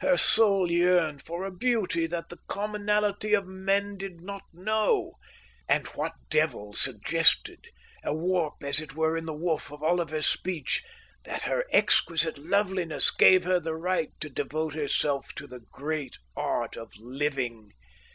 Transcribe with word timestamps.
Her 0.00 0.18
soul 0.18 0.70
yearned 0.70 1.22
for 1.22 1.42
a 1.42 1.50
beauty 1.50 2.06
that 2.06 2.28
the 2.28 2.36
commonalty 2.50 3.32
of 3.32 3.46
men 3.46 3.96
did 3.96 4.20
not 4.20 4.42
know. 4.52 5.14
And 5.70 5.86
what 5.94 6.12
devil 6.28 6.74
suggested, 6.74 7.68
a 8.04 8.14
warp 8.14 8.62
as 8.62 8.82
it 8.82 8.94
were 8.94 9.16
in 9.16 9.24
the 9.24 9.32
woof 9.32 9.72
of 9.72 9.82
Oliver's 9.82 10.26
speech, 10.28 10.82
that 11.24 11.44
her 11.44 11.64
exquisite 11.72 12.36
loveliness 12.36 13.10
gave 13.10 13.44
her 13.44 13.58
the 13.58 13.74
right 13.74 14.12
to 14.20 14.28
devote 14.28 14.74
herself 14.74 15.34
to 15.36 15.46
the 15.46 15.60
great 15.72 16.18
art 16.36 16.76
of 16.76 16.92
living? 16.98 17.70